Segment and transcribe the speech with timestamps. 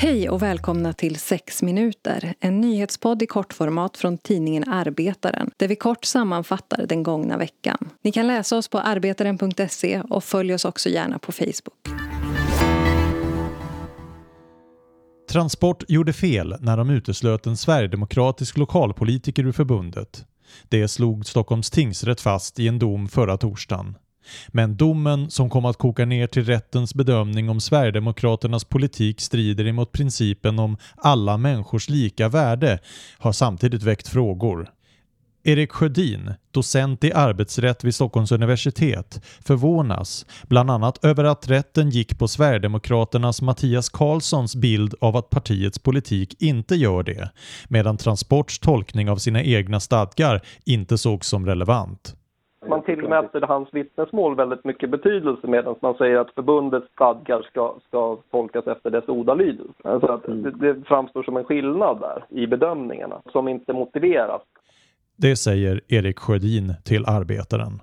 [0.00, 5.76] Hej och välkomna till 6 minuter, en nyhetspodd i kortformat från tidningen Arbetaren där vi
[5.76, 7.90] kort sammanfattar den gångna veckan.
[8.02, 11.88] Ni kan läsa oss på arbetaren.se och följ oss också gärna på Facebook.
[15.30, 20.24] Transport gjorde fel när de uteslöt en sverigedemokratisk lokalpolitiker ur förbundet.
[20.68, 23.96] Det slog Stockholms tingsrätt fast i en dom förra torsdagen.
[24.48, 29.92] Men domen som kom att koka ner till rättens bedömning om Sverigedemokraternas politik strider emot
[29.92, 32.78] principen om alla människors lika värde
[33.18, 34.68] har samtidigt väckt frågor.
[35.44, 42.18] Erik Sjödin, docent i arbetsrätt vid Stockholms universitet, förvånas bland annat över att rätten gick
[42.18, 47.30] på Sverigedemokraternas Mattias Karlssons bild av att partiets politik inte gör det,
[47.68, 52.14] medan Transports tolkning av sina egna stadgar inte sågs som relevant.
[52.68, 58.16] Man tillmäter hans vittnesmål väldigt mycket betydelse medan man säger att förbundets stadgar ska, ska
[58.30, 59.72] tolkas efter dess ordalydelse.
[59.84, 64.42] Alltså att det, det framstår som en skillnad där i bedömningarna som inte motiveras.
[65.20, 67.80] Det säger Erik Sjödin till Arbetaren.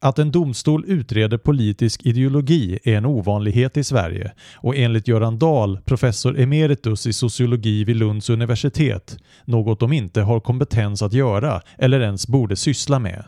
[0.00, 5.78] Att en domstol utreder politisk ideologi är en ovanlighet i Sverige och enligt Göran Dahl,
[5.84, 12.00] professor emeritus i sociologi vid Lunds universitet, något de inte har kompetens att göra eller
[12.00, 13.24] ens borde syssla med.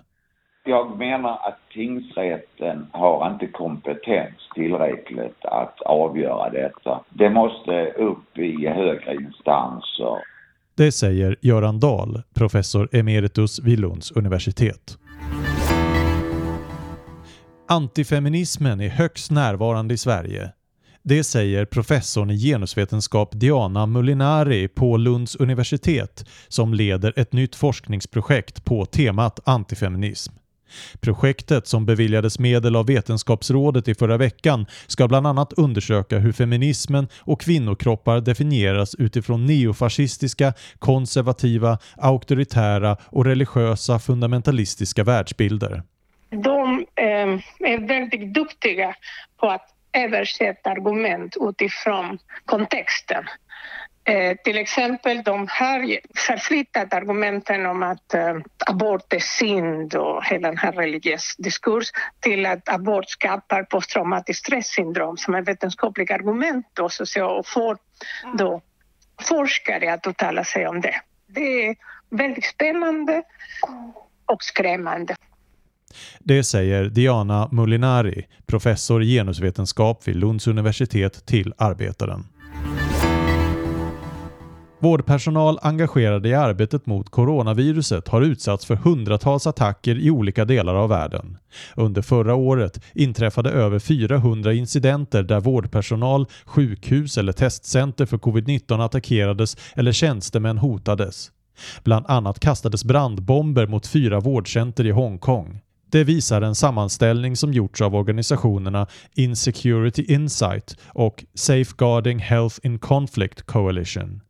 [0.64, 7.00] Jag menar att tingsrätten har inte kompetens tillräckligt att avgöra detta.
[7.10, 10.37] Det måste upp i högre instanser.
[10.78, 14.98] Det säger Göran Dahl, professor emeritus vid Lunds universitet.
[17.68, 20.52] Antifeminismen är högst närvarande i Sverige.
[21.02, 28.64] Det säger professorn i genusvetenskap Diana Mulinari på Lunds universitet som leder ett nytt forskningsprojekt
[28.64, 30.34] på temat antifeminism.
[31.00, 37.08] Projektet som beviljades medel av Vetenskapsrådet i förra veckan ska bland annat undersöka hur feminismen
[37.20, 45.82] och kvinnokroppar definieras utifrån neofascistiska, konservativa, auktoritära och religiösa fundamentalistiska världsbilder.
[46.30, 48.94] De eh, är väldigt duktiga
[49.40, 53.24] på att översätta argument utifrån kontexten.
[54.08, 58.36] Eh, till exempel de har förflyttat argumenten om att eh,
[58.66, 65.16] abort är synd och hela den här religiös diskurs till att abort skapar posttraumatiskt stresssyndrom
[65.16, 67.78] som är vetenskapliga argument och, så, och får
[68.38, 68.62] då
[69.22, 70.94] forskare att uttala sig om det.
[71.26, 71.76] Det är
[72.10, 73.22] väldigt spännande
[74.26, 75.16] och skrämmande.
[76.18, 82.24] Det säger Diana Mulinari, professor i genusvetenskap vid Lunds universitet till Arbetaren.
[84.80, 90.88] Vårdpersonal engagerade i arbetet mot coronaviruset har utsatts för hundratals attacker i olika delar av
[90.88, 91.36] världen.
[91.76, 99.56] Under förra året inträffade över 400 incidenter där vårdpersonal, sjukhus eller testcenter för covid-19 attackerades
[99.76, 101.30] eller tjänstemän hotades.
[101.84, 105.60] Bland annat kastades brandbomber mot fyra vårdcenter i Hongkong.
[105.90, 113.42] Det visar en sammanställning som gjorts av organisationerna Insecurity Insight och Safeguarding Health in Conflict
[113.42, 114.20] Coalition.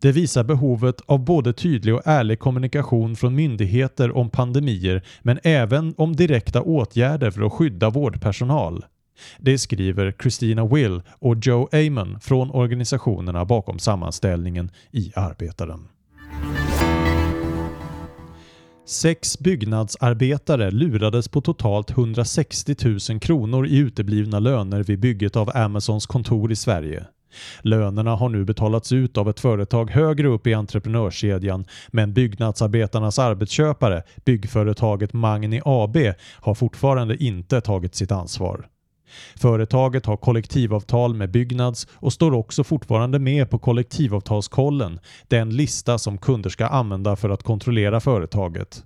[0.00, 5.94] Det visar behovet av både tydlig och ärlig kommunikation från myndigheter om pandemier men även
[5.96, 8.84] om direkta åtgärder för att skydda vårdpersonal.
[9.38, 15.88] Det skriver Christina Will och Joe Amon från organisationerna bakom sammanställningen i Arbetaren.
[18.88, 22.76] Sex byggnadsarbetare lurades på totalt 160
[23.10, 27.06] 000 kronor i uteblivna löner vid bygget av Amazons kontor i Sverige.
[27.62, 34.02] Lönerna har nu betalats ut av ett företag högre upp i entreprenörskedjan men byggnadsarbetarnas arbetsköpare,
[34.24, 35.96] byggföretaget Magni AB,
[36.40, 38.66] har fortfarande inte tagit sitt ansvar.
[39.36, 46.18] Företaget har kollektivavtal med Byggnads och står också fortfarande med på kollektivavtalskollen, den lista som
[46.18, 48.84] kunder ska använda för att kontrollera företaget.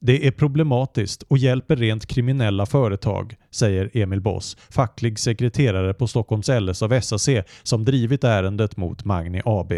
[0.00, 6.48] Det är problematiskt och hjälper rent kriminella företag, säger Emil Boss, facklig sekreterare på Stockholms
[6.48, 7.28] LS av SAC
[7.62, 9.72] som drivit ärendet mot Magni AB.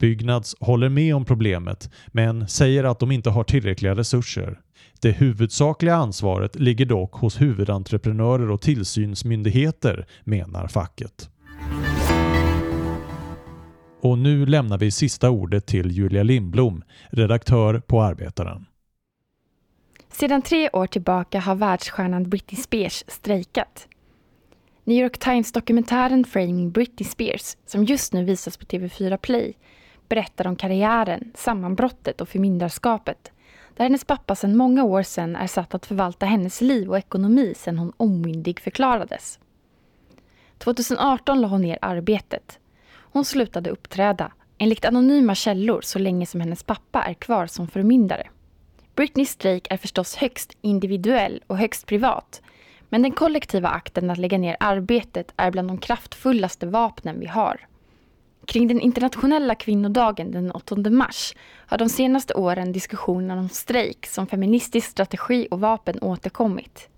[0.00, 4.60] Byggnads håller med om problemet men säger att de inte har tillräckliga resurser.
[5.00, 11.30] Det huvudsakliga ansvaret ligger dock hos huvudentreprenörer och tillsynsmyndigheter, menar facket.
[14.02, 18.66] Och nu lämnar vi sista ordet till Julia Lindblom, redaktör på Arbetaren.
[20.14, 23.88] Sedan tre år tillbaka har världsstjärnan Britney Spears strejkat.
[24.84, 29.54] New York Times-dokumentären Framing Britney Spears, som just nu visas på TV4 Play,
[30.08, 33.32] berättar om karriären, sammanbrottet och förmyndarskapet.
[33.76, 37.54] Där hennes pappa sedan många år sedan är satt att förvalta hennes liv och ekonomi
[37.56, 39.38] sedan hon omyndig förklarades.
[40.58, 42.58] 2018 la hon ner arbetet.
[42.92, 48.28] Hon slutade uppträda, enligt anonyma källor så länge som hennes pappa är kvar som förmyndare.
[48.94, 52.42] Britneys strejk är förstås högst individuell och högst privat.
[52.88, 57.60] Men den kollektiva akten att lägga ner arbetet är bland de kraftfullaste vapnen vi har.
[58.46, 61.34] Kring den internationella kvinnodagen den 8 mars
[61.66, 66.88] har de senaste åren diskussionen om strejk som feministisk strategi och vapen återkommit.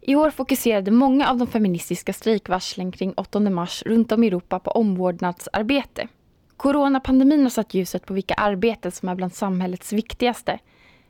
[0.00, 4.58] I år fokuserade många av de feministiska strejkvarslen kring 8 mars runt om i Europa
[4.58, 6.08] på omvårdnadsarbete.
[6.56, 10.58] Coronapandemin har satt ljuset på vilka arbeten som är bland samhällets viktigaste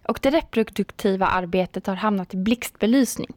[0.08, 3.32] och det reproduktiva arbetet har hamnat i blixtbelysning.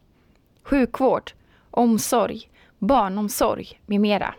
[0.62, 1.32] Sjukvård,
[1.70, 4.34] omsorg, barnomsorg med mera.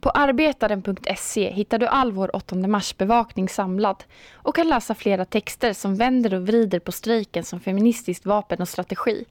[0.00, 5.96] På arbetaren.se hittar du all vår 8 mars-bevakning samlad och kan läsa flera texter som
[5.96, 9.24] vänder och vrider på strejken som feministiskt vapen och strategi.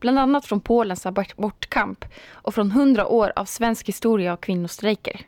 [0.00, 5.20] Bland annat från Polens abortkamp och från 100 år av svensk historia och kvinnostrejker.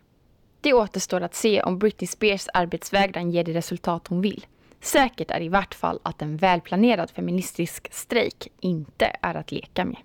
[0.61, 4.47] Det återstår att se om Britney Spears arbetsvägran ger det resultat hon vill.
[4.83, 9.97] Säkert är i vart fall att en välplanerad feministisk strejk inte är att leka med.